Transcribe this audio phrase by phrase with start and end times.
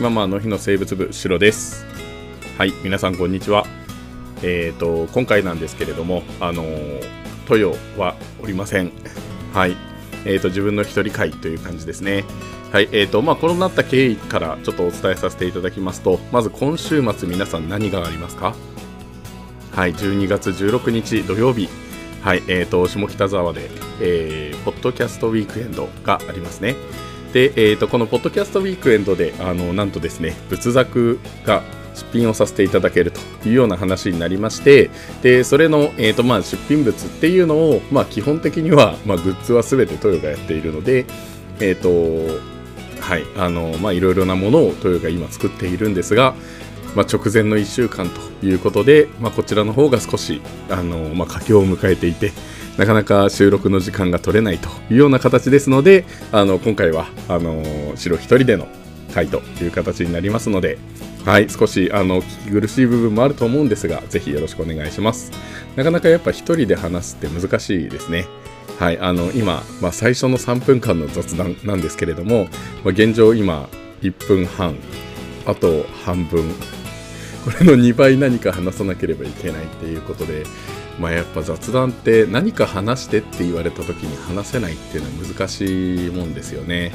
[0.00, 1.84] ママの日の生物部シロです。
[2.56, 3.66] はい皆さんこんにちは。
[4.42, 7.02] えーと今回なんですけれどもあのー
[7.46, 8.92] トヨはおりません。
[9.52, 9.76] はい。
[10.24, 12.24] えーと自分の一人会という感じですね。
[12.72, 18.54] はいえーとまあ、こうなった経緯からちょっとお伝えさせていただきますとまず今週末皆さん何がありますか？
[19.72, 21.68] はい12月16日土曜日。
[22.22, 23.70] はいえーと下北沢で、
[24.00, 26.76] えーポッドキャストウィークエンドがありますね。
[27.32, 31.62] で、えー、とこのポッドキャストウィークエンドであのなんとですね仏作が
[31.94, 34.90] 出品をさせていただけるというような話になりまして
[35.22, 41.06] でそれの、えーとまあ、出品物っていうのを、まあ、基本的には、まあ、グッズは全てトヨがやっているので
[41.60, 41.88] えっ、と
[43.00, 46.34] はいあのまあいろいろなものをトヨが今作っているんですが、
[46.94, 52.32] まあ、直前の1週間ということで、まあ、こちらの方が少しあの、まあ、佳境を迎えていて
[52.78, 58.68] なかなか収録の時間が取れないというような形ですのであの今回はあの白一人での
[59.12, 60.78] 回という形になりますので、
[61.24, 65.32] はい、少しあの聞き苦しい部分もあると思うんですがぜひよろしくお願いします。
[65.74, 68.26] なかなかやっぱ一人で話すって難しいですね。
[68.78, 72.50] はい、あの今、まあ、最初の3分間の雑談なんですけれども、ま
[72.86, 73.68] あ、現状今
[74.02, 74.76] 1分半
[75.46, 76.54] あと半分。
[77.44, 80.44] これの2倍何か話さなければいけないっていうことで、
[80.98, 86.92] まあ、やっぱ雑談って何か話してって言われた時に話せないっていうのは難しいもんですよね。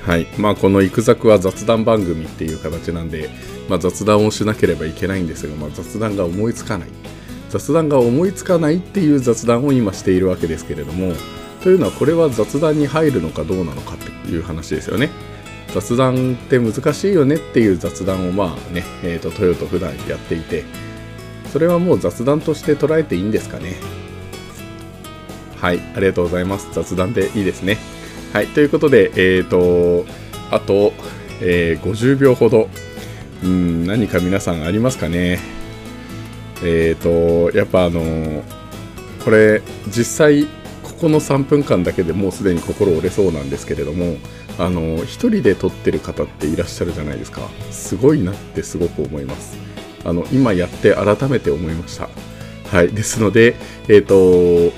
[0.00, 0.26] はい。
[0.38, 3.30] まあ、この「イクザク」は雑談番組っていう形なんで、
[3.68, 6.88] まあ、雑談をしなければいけないんですが、まあ、雑談が思いつかない。
[7.50, 11.12] 雑談が思いつかないっていう雑談を今しているわけですけれども
[11.62, 15.10] というのはこれは雑談に入るのかどうなのかっていう話ですよね。
[15.74, 20.64] 雑談って難しいよねっていう雑談をまあね、えー、とトヨと普段やっていて
[21.52, 23.74] それはもう雑談として捉えていいんですかね。
[25.56, 26.68] はいありがとうございます。
[26.72, 27.76] 雑談でいいですね。
[28.32, 30.06] はいということでえっ、ー、と
[30.50, 30.94] あと、
[31.42, 32.70] えー、50秒ほど。
[33.44, 35.40] うん何か皆さんありますかね。
[36.64, 38.42] えっ、ー、とやっぱあの
[39.22, 40.46] これ実際
[40.82, 44.16] ここの3分間だけでもうすでに心折れそうなんですけれども
[44.58, 47.42] あの1人で撮ってる方っていらっしゃるじゃないですか。
[47.70, 49.71] すごいなってすごく思います。
[50.04, 52.08] あの今やって改めて思いました。
[52.70, 52.88] はい。
[52.88, 53.56] ですので
[53.88, 54.74] えっ、ー、と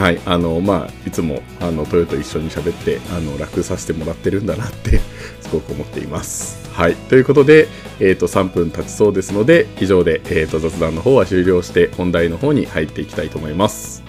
[0.00, 0.20] はい。
[0.26, 5.00] あのまあいつもあのトヨと一緒に喋ってあの楽させてもらってるんだなって
[5.40, 6.58] すごく思っています。
[6.72, 6.94] はい。
[6.94, 7.68] ということで、
[8.00, 14.05] えーと、3分経ちそうですので以上で、えーと雑談の方は終了して本題の方に入っていきたいと思います。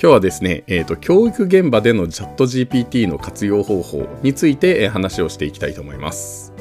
[0.00, 6.52] 今日はですね、えーと、教育現場でのチャット GPT の活用方法について、話をしていきたいと思います。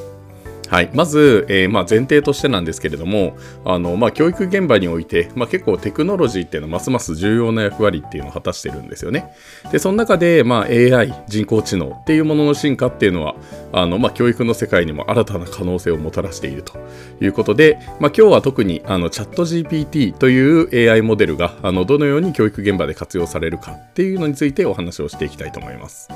[0.69, 9.33] はい、まず、えー、まあ、前提としてなんですけれどもあの、まあ、教育現場において、まあ、結構テクノロジーっていうのはますます重要な役割っていうのを果たしてるんですよね。
[9.71, 13.35] でその中で、まあ、AI 人工知能っていうものの進化っていうのは
[13.71, 16.73] あの、まあ、教育の世界にも新たな可能性をもたらしていると
[17.21, 26.09] いうことで、まあ、今日は特にあのチャット GPT という AI モデルがあのどのように教育現場で活用されるかっていうのについてお話をしていきたいと思います。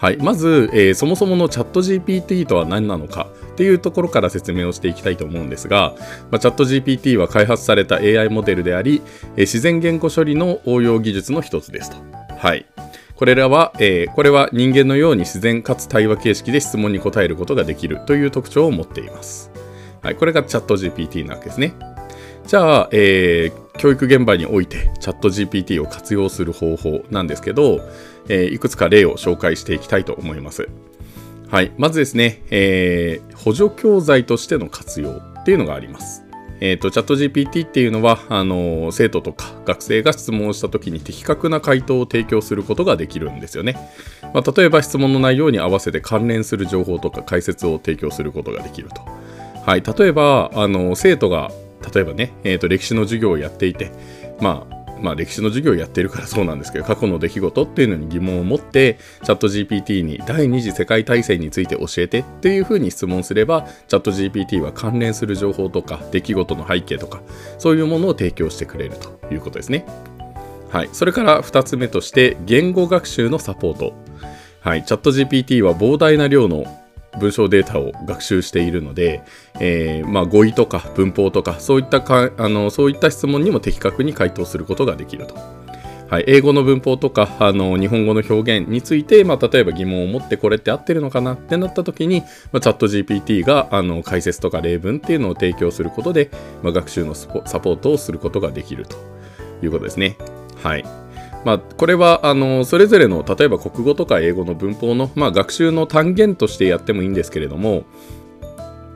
[0.00, 5.94] はい、まず、えー、そもそものチャット GPT とは何なのかっていうところから説明をしていきたいと思うんですが、
[6.30, 9.02] まあ、チャット GPT は開発された AI モデルであり、
[9.36, 11.98] えー、自然言語処理の応用技術の一つですと。
[12.34, 12.64] はい。
[13.14, 19.50] これらは、えー、これは人間のように自然かつ対話形式で質問に答えることができるという特徴を持っています。
[20.00, 21.74] はい、これがチャット GPT なわけですね。
[22.46, 27.80] じゃあ、えー、教育現場においてチャット GPT を活用する方法なんですけど、
[28.28, 30.68] えー、いくつか例を紹介していきたいと思います。
[31.48, 36.22] はい、まずですね、えー、補助教材としての活用っていうのがあります。
[36.60, 43.76] えーと、チャット GPT っていうのはあの生徒とか学生が質問した時に的確な回答を提供することができるんですよね。
[44.34, 49.00] まあ、例えば質問の内容に合わせて関連する情報とか解説を提供することができると。
[49.64, 51.50] はい、例えばあの生徒が
[51.94, 53.90] 例えばね、えーと、歴史の授業をやっていて、
[54.40, 67.22] まあ、まあ、歴史の授業をやっているからそうなんですけど過去の出来事っていうのに疑問を持ってチャット GPT に第二次世界大戦について教えてっていうふうに質問すればチャット GPT は関連する情報とか出来事の背景とか
[67.58, 69.86] そういうものを提供してくれるということですね。
[70.70, 73.92] はい、それから2つ目として言語学習のサポート。
[74.60, 76.64] はい、チャット GPT は膨大な量の
[77.18, 79.22] 文章データを学習しているので、
[79.58, 85.34] えー、まあ、語彙とか文法とかそういったかあのそういった質問にも的確に回答することができると。
[86.10, 96.32] はい、英語の文法とかあの日本語の表現について、まあ、例えば疑問を持ってこれって合ってるのかなってなった時に、まあ、チャット GPT があの解説とか例文っていうのを提供することで、
[96.64, 98.96] まあ、学習のサポートをすることができると
[99.62, 100.16] いうことですね。
[100.64, 100.99] はい。
[101.44, 107.84] まあ、これはあのそれぞれの例えば国語とか英語の文法の、まあ、学習の単元としてやってもいいんですけれども、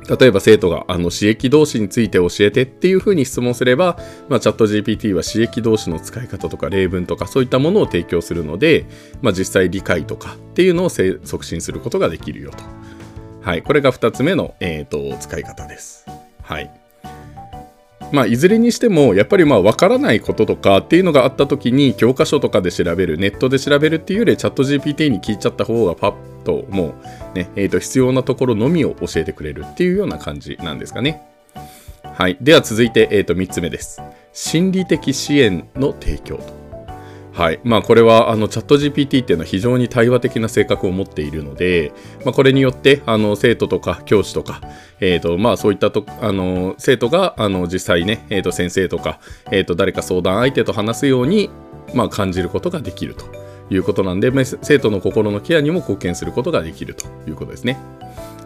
[0.08, 3.99] 例えば生徒があの刺激動詞について教えてっていうふうに質問すれば、
[4.29, 8.87] まあ、チャット GPT は刺激動詞の使い方とか例文とかそういったものを提供するので、
[9.23, 12.58] まあ、実際理解とかっていうのを促進することができるよと。
[13.43, 16.06] はい、これが2つ目の、えーと、使い方です。
[16.43, 16.83] はい。
[18.14, 26.14] まあ、いずれにしてもやっぱりまあ分からないこととかっていうのがあった時に教科書とかで調べるネットで調べるっていうよりチャット GPT に聞いちゃった方がパッ
[26.44, 26.94] とも
[27.34, 31.22] うね、えー、と必要なところのみを教えてくれるっていうような感じなんですかね。
[32.05, 32.38] はい。
[32.40, 34.00] では続いて、えー、と3つ目です。
[34.32, 36.63] 心理的支援の提供と。
[37.34, 37.60] はい。
[37.64, 41.92] まあ、これは、あの、チャット GPT っていうのは非常に対話的な性格を持っているので、
[42.25, 44.60] まあ、これによって、あの、生徒とか教師とか、
[45.00, 49.19] え、ー、と、まあ、そういったと、あの、生徒が、あの、実際ね、え、ー、と、先生とか、
[49.50, 51.50] え、ー、と、誰か相談相手と話すように、
[51.92, 53.25] まあ、感じることができると。
[53.70, 57.78] いうことなんで、生徒の心のケアにも貢献することができるということですね。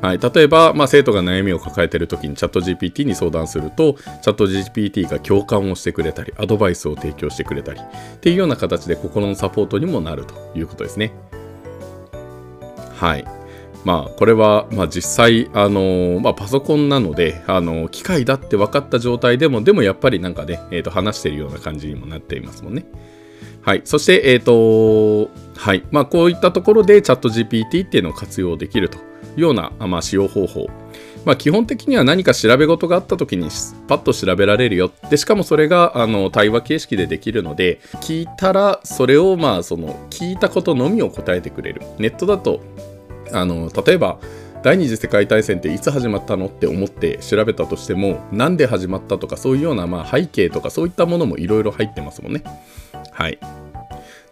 [0.00, 11.12] はい、例えば、まあ、生徒が悩みを抱えている時にチャット GPT に相談するとチャット GPT が共感をしてくれたりアドバイスを提供してくれたりっていうような形で心のサポートにもなるということですね。
[12.94, 13.24] はい。
[13.84, 22.86] まあ、これは、まあ、実際、あの、まあ、パソコンなので、あの、機械だって分かった状態でも、でもやっぱりなんかね、えー、と話しているような感じにもなっていますもんね。
[23.62, 23.82] はい。
[23.84, 25.84] そして、え、ー、と、はい。
[25.92, 28.98] まあ、こういったところでチャット GPT っていうのを活用できると
[29.40, 30.68] ような、まあ、使用方法。
[31.24, 33.48] まあ、基本的には何か調べ事があった時に
[33.86, 34.90] パッと調べられるよ。
[35.10, 41.82] で、しかもそれがあの対話形式でできるので、聞いたらそれをまあその聞いたことのみを答えてくれる。
[41.98, 42.60] ネットだと、
[43.32, 44.18] あの、例えば、
[44.62, 52.42] 第二次世界大戦っていつ始まったのって思って調べたとしても、なんで始まったとかそういうようなまあ背景とかそういったものもいろいろ入ってますもんね。
[53.12, 53.38] はい。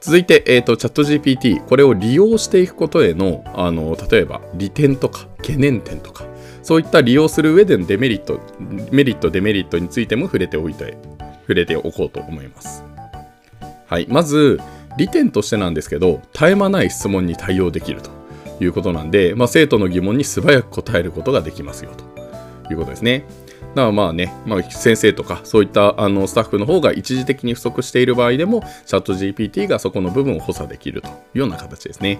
[0.00, 6.24] 続いて、えーと、チャット GPT、これを利用していくことへのあの例えば利点とか懸念点とか、
[6.62, 8.40] そういった利用する上でのデメリット、
[8.90, 10.98] メリット、デメリットについても触れておいて、
[11.42, 12.84] 触れておこうと思います。
[13.86, 14.60] はい、まず、
[14.98, 18.10] 利点としてなんですけど、絶え間ない質問に対応できると
[18.60, 23.24] いうことなんで、まあ、生徒の疑問に素早く答えることができますよということですね。
[23.76, 32.18] だからまあね、まあ、先生とかそういったあのスタッフの方が一時的に不足している場合でも、チャット GPT がそこの部分を補佐できるというような形ですね。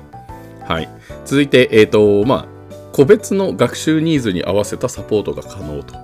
[0.64, 0.88] はい。
[1.24, 2.46] 続いて、え、ー、と、まあ、
[2.92, 5.94] 個別の学習ニーズに合わせたサポートが可能と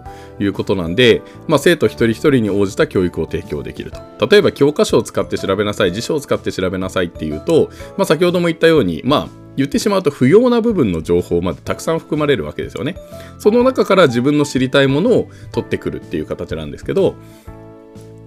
[0.41, 4.27] いうことなんで、まあ、生徒一人一人に応じた教育を提供できると。
[4.27, 12.97] 例えば教科書を使って調べなさい、辞書を使って調べなさいっていうと、まあ、先ほども言ったように、まあ、言ってしまうと不要な部分の情報までたくさん含まれるわけですよね。
[13.39, 17.17] その中から自分の知りたいものを取ってくるっていう形なんですけど、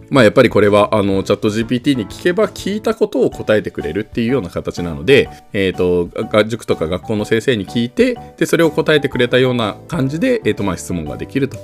[0.10, 11.58] まあやっぱりこれはあのチャット GPT に聞けば聞いたことを答えてくれるっていうような形なので、え、ー、と、塾とか学校の先生に聞いて、で、それを答えてくれたような感じで、え、ー、と、まあ質問ができると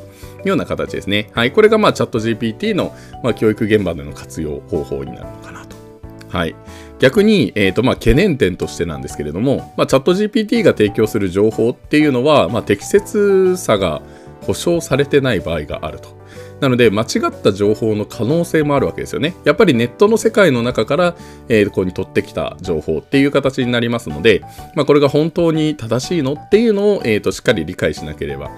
[0.49, 1.29] ような形ですね。
[1.33, 1.51] はい。
[1.51, 5.75] これがまあチャット GPT の、まあ、教育現場での活用方法になるのかなと。
[6.29, 6.55] はい。
[7.00, 14.01] 逆に、えーとまあ、懸念点としてなんですけれども、まあ、チャット GPT が提供する情報っていうのは、まあ、適切さが
[14.41, 16.21] 保証されてない場合があると。
[16.60, 19.36] なので、間違った情報の可能性もあるわけですよね。
[19.45, 21.15] やっぱりネットの世界の中から、
[21.50, 24.41] えー、ここに取ってきた情報っていう形になりますので、
[24.75, 28.51] まあ、これが本当に正しいのっていうのを、えーとしっかり理解しなければ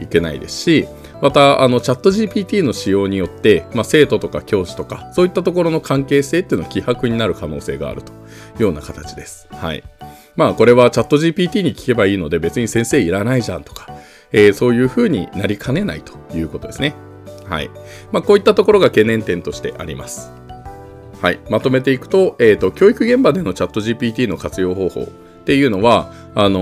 [0.00, 0.88] いけないですし、
[1.22, 8.16] また、あの、チャット GPT の使用によって、まあ、生徒とか教師とか、そういったところの関係性っていうのは希薄になる可能性があるとい
[8.58, 9.46] うような形です。
[9.52, 9.84] はい。
[10.34, 13.86] まあ、これはチャット GPT に聞けばいいので、別に先生いらないじゃんとか、
[14.32, 16.96] えー、そういうふうになりかねないということですね。
[17.48, 17.70] はい。
[18.10, 20.32] まあ、こういったところが懸念点としてあります。
[21.20, 21.38] はい。
[21.48, 25.06] まとめていくと、え、ー、と、教育現場でのチャット GPT の活用方法っ
[25.44, 26.60] ていうのは、あの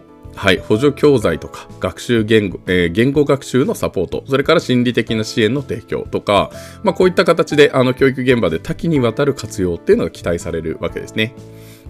[0.00, 6.50] ーはい、補助教材とか学習言語、えー、言語学習のサポート、それから心理的な支援の提供とか、
[6.82, 11.34] まあ、こういった形であの教育現場で多岐にわたる活用っていうのが期待されるわけですね。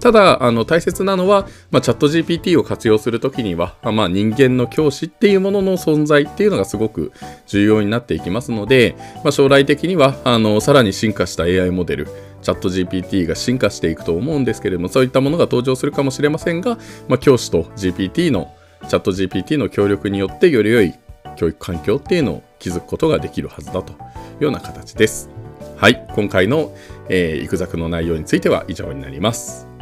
[0.05, 7.11] ただ、あの大切なのは、まあ、チャット GPT を活用するときには、まあ、人間の教師っていうものの存在っていうのがすごく
[7.47, 12.09] 重要になっていきますので、まあ、将来的にはあのさらに進化した AI モデル、
[12.43, 16.77] チャット GPT が進化していくと思うんですけれども、そういったものが登場するかもしれませんが、
[17.09, 18.55] まあ、教師と GPT の、
[18.87, 20.93] チャット GPT の協力によって、より良い
[21.37, 23.97] 教育環境っていうのを築くことができるはずだとい
[24.41, 25.31] うような形です。
[25.79, 26.75] はい、今回の、
[27.09, 29.74] えー、イクザクの内容については以上になります。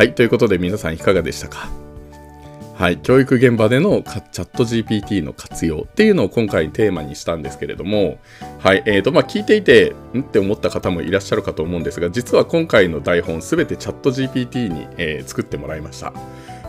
[0.00, 1.68] はい、ということで皆さんいかがでしたか？
[2.74, 8.16] はい、教育現場でのチャット GPT の活用っていうのを今回テーマにしたんですけれども、
[8.60, 16.14] はいえーとまあ、聞いていてんって思った方もいらっしゃるかと思うんですが実は今回の台本すべてチャット GPT に、えー、作ってもらいました。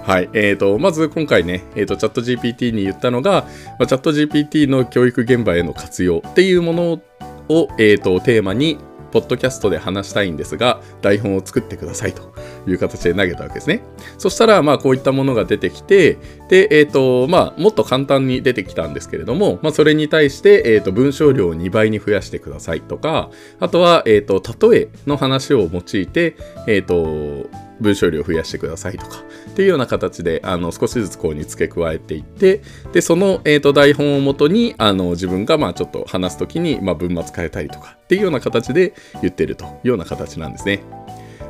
[0.04, 3.46] はいえーと、まず今回ね、えーと、チャット GPT に言ったのが、
[3.80, 7.02] まあ、チャット GPT の教育現場への活用っていうもの
[7.48, 8.78] を、えーとテーマに
[9.12, 12.34] ポッドキャストで話したいんですが、台本を作ってくださいと
[12.68, 13.84] いう形で投げたわけですね。
[14.18, 16.18] そしたら、まあ、こういったものが出てきて、
[16.50, 26.36] で、えっ、ー、と、まあ、もっと簡単に出てきたんですけれども、まあ、それに対して、えっ、ー、と、文章量を2倍に増やしてくださいとか、あとは、えっ、ー、と、例えの話を用いて、
[26.68, 27.50] えっ、と、
[27.82, 29.18] 文章量を増やしてくださいとか
[29.52, 32.62] っていうような形であの少しずつこうに付け加えていって
[32.94, 40.82] でその、えーと、台本をもとにあの自分がまあちょっと話す時に、まあ、文末変えたりとかっていうような形で言ってるというような形なんですね。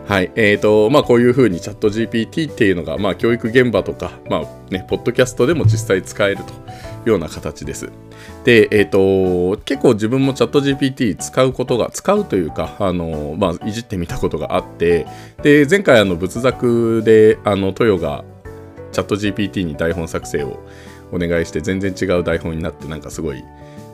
[0.07, 0.31] はい。
[0.35, 6.53] えー、と、まあ、こういうふうにチャット GPT っていうのが、まあ、教育現場とか、まあ、ね、ポッドキャストでも実際使えると
[7.05, 7.89] ような形です。
[8.43, 15.08] で、えっ、ー、と、結構自分もチャット GPT 使うことが、使うというか、あの、まあ、いじってみたことがあって、
[15.41, 17.38] で、前回、あの、仏作で、
[17.75, 18.24] トヨが
[18.91, 20.60] チャット GPT に台本作成を
[21.12, 23.43] お願いして、全然違う台本になって、なんかすごい、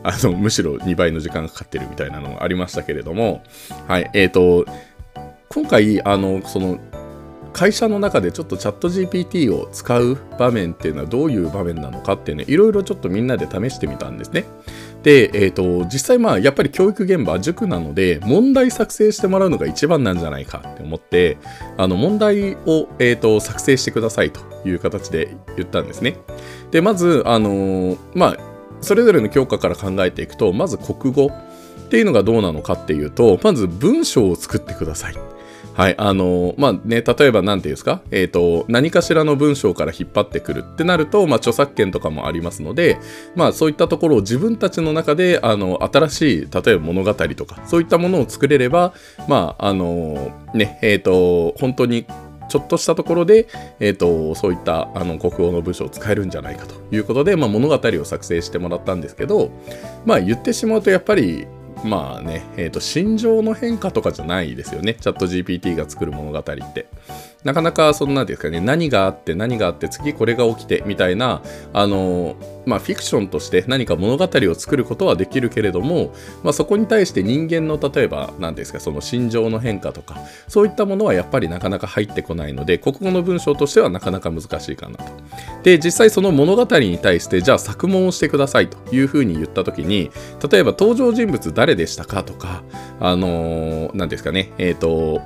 [0.04, 3.42] あの、 むしろ2倍の時間がかかってるみたいなのがありましたけれども、
[3.88, 4.66] はい、え、ー、と、
[5.50, 6.78] 今回あのその
[7.54, 14.46] 会社の中でちょっとチャット GPT を使う場面っていうのはどういう場面なのかっていうねいろいろちょっとみんなで試してみたんですね。
[15.04, 21.38] で、えーと、実際まあやっぱり教育現場は塾なので問題作成してもらうのが一番なんじゃないかって思って
[21.78, 26.18] あの問題を、えーと、作成してくださいという形で言ったんですね。
[26.72, 28.38] でまずあのー、まあ
[28.82, 35.37] それぞれの教科から考えていくとまず国語っていうのがどうなのかっていうとまず文章を作ってください。
[35.78, 42.98] はい、あのまあね、例えば何て言うんですか、え、ー、と、何かしらの文章から引っ張ってくるってなると、まあ、著作権とかもありますので、
[43.36, 48.96] まあ、そういったところを自分たちの中で、あの、新しい、例えば物語とか、そういったものを作れれば、
[49.28, 52.08] まあ、あのね、え、ー、と、本当に
[52.50, 53.48] ちょっとしたところで、
[53.80, 59.52] えーと、そういったあの国語の文章を使えるんじゃないかということで、まあ、物語を作成してもらったんですけど、
[60.06, 61.46] まあ、言ってしまうとやっぱり
[61.84, 64.96] まあね、えっ、ー、と、心情の変化とかじゃないですよね。
[64.96, 66.44] チャット GPT が作る物語っ
[66.74, 66.88] て。
[67.48, 72.36] なかなかそんなですかね、何があって何があって次これが起きてみたいな、あの、
[72.66, 76.14] まあフィクションとして何か物語を作ることはできるけれども、
[76.44, 80.18] まあそこに対して人間の例えば何ですか、その心情の変化とか、
[80.50, 85.06] そういったものはやっぱりなかなか入ってこないので、国語の文章としてはなかなか難しいかなと。
[85.64, 90.12] で、実際その物語に対して、じゃあ作文をしてくださいというふうに言ったときに、
[90.52, 92.64] 例えば登場人物誰でしたかとか、
[93.00, 95.22] あの、何ですかね、えっ、ー、と、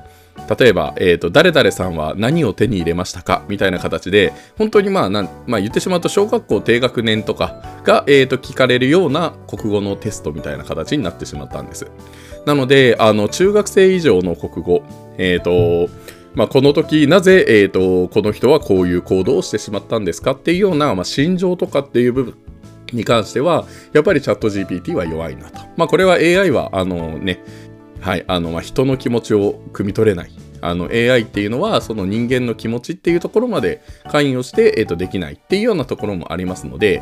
[0.57, 3.43] 例えば、えーと、誰々さんは何を手に入れましたか？
[3.47, 11.87] みたいな形で、本当にまあなん、まあ、言ってしまうと小学校低学年とかが、えーと、聞かれるような国語のテストみたいな形になってしまったんです。
[12.45, 14.83] なので、あの中学生以上の国語、
[15.17, 15.91] えっ、ー、と、
[16.33, 22.35] まあ、この時なぜ、えーと、この人はこういう行動をしてしまったんですかっていうような、まあ、心情とかっていう部分
[22.93, 25.61] に関しては、やっぱりチャット GPT は弱いなと。
[25.77, 27.43] まあ、これは AI は、あのね、
[28.01, 30.31] はい、あの、まあ、人の気持ちを汲み取れない。
[30.63, 33.81] あの AI っていうのはその人間の気持ちっていうところまで
[34.11, 37.01] 関与して、えー、とできないっていうようなところもありますので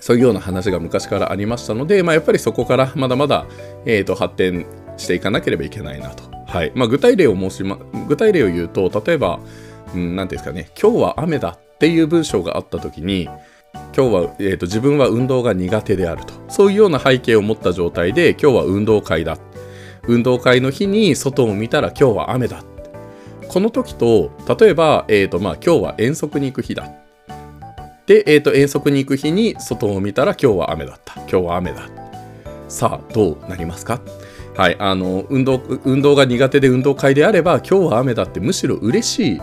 [0.00, 3.46] そういうような話が昔からありましたので、まあ、やっぱりそこからまだまだ、
[3.84, 4.64] えー、と発展
[4.96, 6.24] していかなければいけないなと。
[6.46, 7.76] はいまあ、具体例を申し、ま、
[8.08, 9.38] 具体例を言うと例えば
[9.94, 13.28] 何、うん、ていうんですかね今日は雨だっていう文章があった時に
[13.96, 19.38] 今日は、えーと、自分は運動が苦手であるとそういうような背景を持った状態で今日は運動会だ
[20.06, 22.62] 運動会の日に外を見たら今日は雨だ
[23.48, 26.90] この時と例えば、えーとまあ、今日は遠足に行く日だ
[28.06, 31.14] で、えーと、遠足に行く日に外を見たら今日は雨だった。
[31.20, 31.88] 今日は雨だ
[32.68, 34.00] さあどうなりますか？
[34.56, 39.36] はいあの運動運動が苦手で運動会であれば今日は雨だってむしろ嬉しい。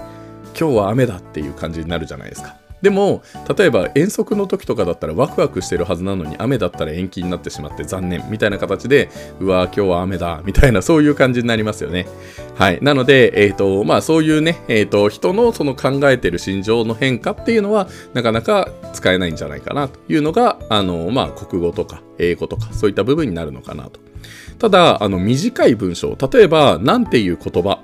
[0.60, 2.56] 今日は雨だっていう感じになるじゃないですか。
[2.81, 3.24] でも
[3.57, 12.07] 例えば遠足の時とかだったらワクワクしてるはずなのに雨だったら延期になってしまって残念みたいな形でうわ今日は雨だみたいなそういう感じになりますよね。
[12.55, 12.79] はい。
[12.81, 24.00] なのでえっ、ー、とまあそういうねえっ、ー、と人のその考えてる心情の変化っていうのはなかなか使えないんじゃないかなというのがあのまあ国語とか英語とかそういった部分になるのかなと。
[24.60, 27.79] ただあの短い文章例えば何ていう言葉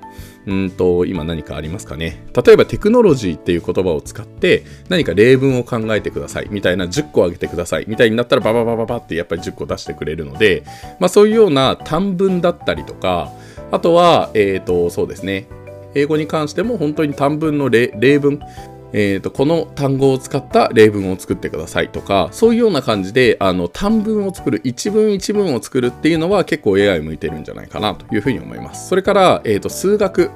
[0.45, 2.25] うんと、今何かありますかね？
[2.45, 10.63] 例えばテクノロジーっていう言葉を使って何か例文を考えてくださいみたいな10個あげてくださいみたいになったらバババババってやっぱり10個出してくれるので、
[10.99, 13.31] まあそういうような短文だったりとか、
[13.71, 15.47] あとは、えっ、ー、と、そうですね。
[15.95, 18.39] 英語に関しても本当に短文の例文、
[18.93, 30.31] えーと、この単語を使った例文を作ってくださいとかそういうような感じであの短文を作る一文一文を作るっていうのは結構 AI 向いてるんじゃないかなというふうに思いますそれから、えーと、数学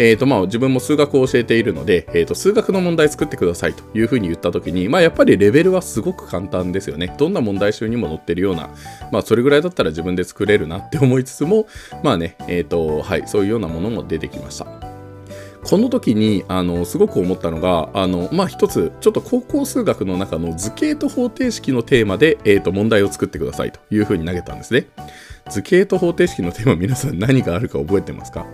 [0.00, 7.12] えーとまあ、自分も数学を教えているので、えーと、数学の問題作ってくださいというふうに言ったときに、まあ、やっぱりレベルはすごく簡単ですよね。
[7.18, 8.70] どんな問題集にも載ってるような、
[9.10, 11.66] まあ、それぐらいだったら自分で作れるなって思いつつも、
[12.04, 14.87] まあね、えーとはい、そういうようなものも出てきました。
[15.68, 24.86] この時にあのすごく思ったのがあの、まあ、一つちょっと高校数学の中の図形と方程式のテーマで、えー、と問題を作ってくださいというふうに投げたんですね。
[25.50, 28.46] 図形と方程式のテーマ皆さん何があるか覚えてますか？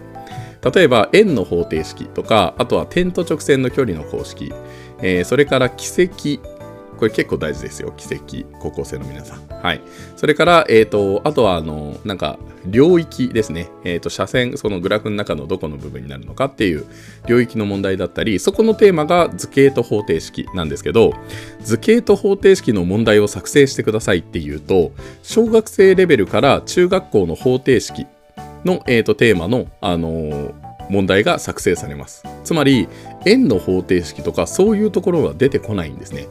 [0.75, 4.53] 例えば円の方程式とかあとは点と直線の距離の公式、
[5.01, 6.41] えー、それから奇跡
[6.99, 7.93] これ結構大事ですよ。
[7.97, 9.49] 奇跡、高校生の皆さん。
[9.49, 9.81] はい。
[10.17, 13.69] それから、えっ、ー、と、あとは、あの、なんか、領域ですね。
[13.85, 16.87] えっ、ー、と、斜線、そのグラフの中のどこの部分になるのかっていう
[17.27, 21.13] 領域の問題だったり、そこのテーマが図形と方程式なんですけど、
[21.63, 28.07] 図形と方程式の問題を作成してくださいっていうと、小学生レベルから中学校の方程式
[28.65, 30.55] の、えーと、テーマの、あの、
[30.91, 32.25] 問題が作成されます。
[32.45, 32.89] つまり、
[33.27, 36.27] 円の方程式とかそういうところは出てこないんですね。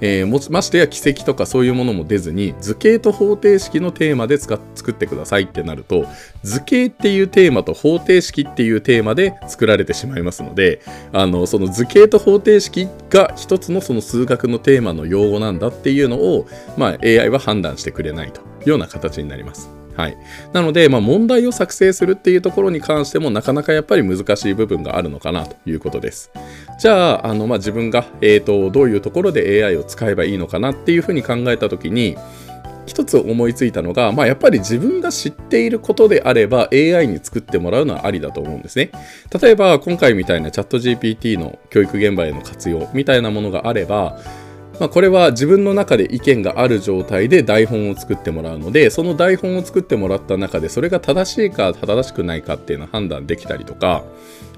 [0.00, 4.58] えー、ましてや奇跡とかそういうものも出ずに図形と方程式のテーマで作
[4.90, 6.06] ってくださいってなると
[6.42, 10.80] 図形っていうテーマと方程式っていうテーマで作られてしまいますので
[11.12, 19.77] あのその図形と方程式が一つのその数学のテーマの用語なんだっていうのを、まあ、AI は判断してくれないというような形になります。
[19.98, 20.16] はい、
[20.52, 26.30] なので、まあ、問題を作成するっていうところに関してもなかなかやっぱり難しい部分があるのかなということです。
[26.78, 32.16] じゃああの、まあ、自分が、えーと、どういうところで AI を使えばいいのかなっていうふうに考えた時に
[32.86, 38.92] 一つ思いついたのが、まあ、やっぱり自分が知っていることであれば AI に作ってもらうのはありだと思うんですね。
[39.42, 44.16] 例えば今回みたいなチャット GPT の教育現場への活用みたいなものがあれば
[44.80, 54.04] まあ、これは自分の中で意見がある状態で台本を作ってもらうのでその台本を作ってもらった中でそれが正しいか正しくないかっていうのを判断できたりとか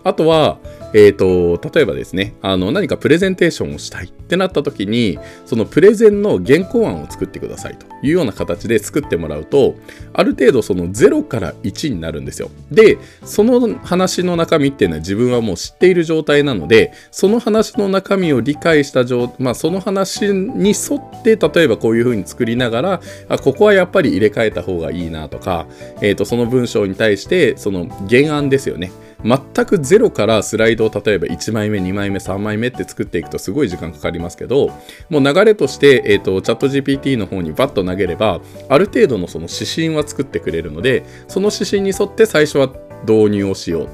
[0.05, 0.59] あとは、
[0.93, 9.77] えっ、ー、と、例えばですね、あの、何かプレゼンテーションをしたいってなった時に、そのプレゼンの原稿案を作ってくださいというような形で作ってもらうと、
[10.13, 12.51] ある程度その0から1になるんですよ。
[12.73, 25.67] で、その話の中身っていうのは自分はもう知っている状態なので、その話の中身を理解した状、まあその話に沿って、例えばこういう風に作りながら、あ、ここはやっぱり入れ替えた方がいいなとか、
[26.01, 28.91] え、ー、と、その文章に対して、その原案ですよね。
[29.25, 34.71] 全くゼロからスライドを例えば1枚目2枚目3枚目って作っていくとすごい時間かかりますけど
[35.09, 42.73] もう流れとして、えーと、チャット GPT の方にバッと投げればある程度のその指針は作ってくれるのでその指針に沿って最初は
[43.07, 43.89] 導入をしよう。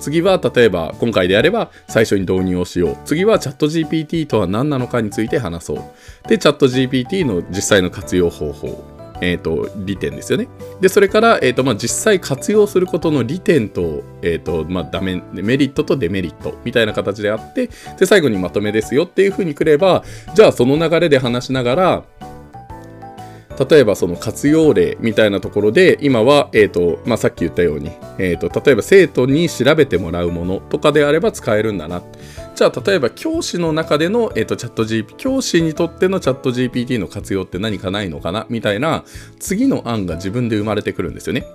[0.00, 2.96] 次は例えば今回であれば最初に導入をしよう。
[3.04, 6.28] 次はチャット GPT とは何なのかについて話そう。
[6.28, 8.99] でチャット GPT の実際の活用方法。
[9.20, 10.48] えーと、利点ですよね。
[10.80, 20.04] で、それから、えーとまあ、実際活用することの利点と,、えーとまあ、ダメメリットとデメリットみたいな形であって、で、最後にまとめですよっていうふうにくれば、
[20.34, 22.04] じゃあその流れで話しながら、
[23.68, 32.02] 例えばその活用例みたいなところで今は、えーとまあ、さっき言ったように、えーと、例えば生徒に調べてもらうものとかであれば使えるんだな
[32.54, 38.46] じゃあ例えば教師の中での、えーと、チャット GP 教師にとってのチャット GPT の活用って何かないのかな？
[38.48, 39.04] みたいな
[39.38, 41.46] 次の案が自分で生まれてくるんですよね。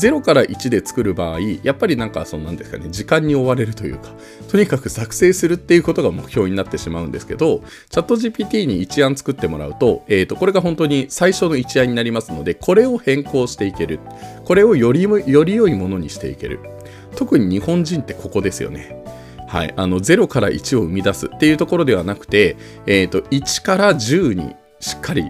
[0.00, 4.10] 0から1で作る場合やっぱりなんかそのなんですかね時間に追われるというか
[4.48, 14.00] とにかく作成するっていうことが目標になってしまうんですけどチャット GPT に1案作ってもらうと,、えー、とこれが本当に最初の1案になりますのでこれを変更していける
[14.44, 16.60] これをよりより良いものにしていける
[17.16, 19.00] 特に日本人ってここですよね。
[19.50, 25.24] はい、あの0から1を生み出すっていうところではなくて、えーと、1から10にしっかり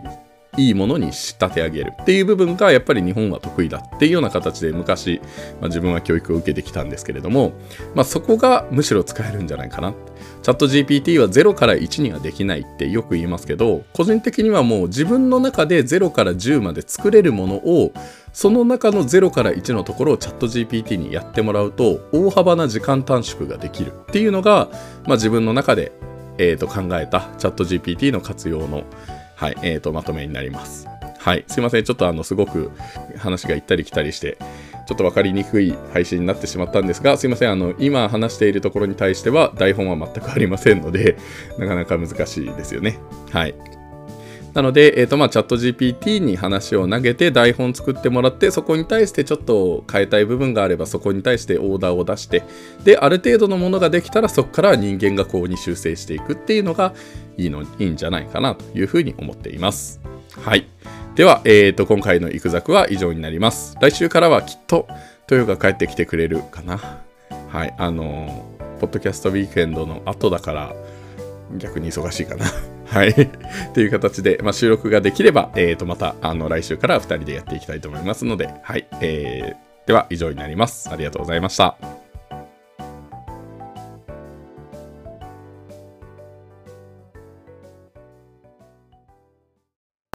[0.59, 5.23] いいものに仕立て上げるっていう部分がやっぱり日本は得意だっていうような形で昔、
[5.59, 7.53] まあ、自分は教育を受けてきたんですけれども、
[7.95, 9.95] まあ、そこがむしろ使えるんじゃないかな。
[10.43, 17.93] チャット GPT は0から1にはできないってよく言いますけど個人的にはもう自分の中で0から10まで作れるものを
[18.33, 24.69] その中の0から1のところをチャット GPT にやってもらうと大幅な時間短縮ができるっていうのが、
[25.07, 25.93] まあ、自分の中で、
[26.39, 28.85] えー、と考えたチャット GPT の活用の、
[29.37, 30.87] はいえー、とまとめになります。
[31.19, 32.71] はい、すいませんちょっとあのすごく
[33.19, 34.39] 話が行ったり来たりして
[34.91, 41.17] ちょっと分かりにくい配信になってしまったんですが、すいません、あの、今話しているところに対しては台本は全くありませんので、
[41.59, 42.99] なかなか難しいですよね。
[43.31, 43.55] はい。
[44.55, 52.43] なので、え、ー、と、まあ、チャット GPT に話を投げて台本作ってもらって、そこに対してちょっと変えたい部分があれば、そこに対してオーダーを出して、
[52.85, 56.95] で、ある程度のものができたら、そこから人間がこうに修正していくっていうのが
[57.37, 60.01] いいの、いいんじゃないかなというふうに思っています。
[60.43, 60.67] はい。
[61.15, 63.77] では、え、ー、と、今回の行くザクは以上になります。
[63.81, 64.89] 来週からはきっと、
[65.31, 66.81] 豊が帰ってきてくれるかな。
[67.49, 67.75] はい。
[67.79, 70.75] あのポッドキャストウィークエンドの後だから、
[71.57, 72.47] 逆に忙しいかな。
[72.91, 73.15] はい。
[73.73, 78.87] という形で、まあ、収録ができれば、えっ、ー、と、また、あの、来週から2人でやっていきたいと思いますので、はい。
[79.01, 80.91] えー、では、以上になります。
[80.91, 82.00] ありがとうございました。